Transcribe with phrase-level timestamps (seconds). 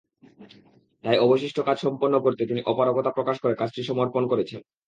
[1.03, 4.59] তাই অবশিষ্ট কাজ সম্পন্ন করতে তিনি অপারগতা প্রকাশ করে কাজটি সমর্পণ করেছেন।